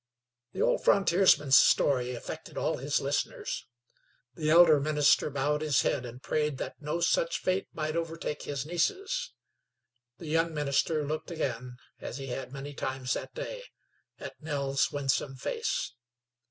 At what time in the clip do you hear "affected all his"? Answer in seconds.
2.15-2.99